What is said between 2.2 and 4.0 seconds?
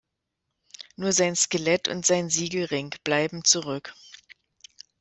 Siegelring bleiben zurück.